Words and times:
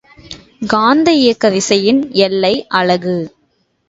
காந்த 0.67 1.11
இயக்க 1.11 1.49
விசையின் 1.49 2.11
எல்லை 2.21 2.65
அலகு. 2.69 3.15